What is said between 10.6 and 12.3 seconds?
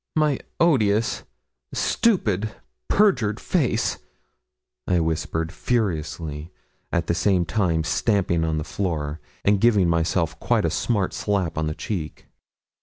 a smart slap on the cheek.